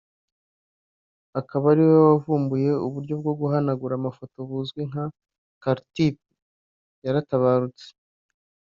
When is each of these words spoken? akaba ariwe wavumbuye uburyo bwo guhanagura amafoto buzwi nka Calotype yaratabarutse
akaba 1.39 1.65
ariwe 1.73 1.95
wavumbuye 2.07 2.71
uburyo 2.85 3.13
bwo 3.21 3.33
guhanagura 3.39 3.93
amafoto 3.97 4.37
buzwi 4.49 4.81
nka 4.89 5.05
Calotype 5.63 6.25
yaratabarutse 7.05 7.85